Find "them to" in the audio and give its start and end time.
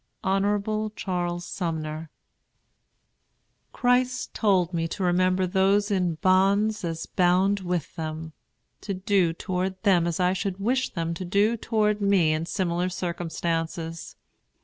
7.95-8.95, 10.89-11.23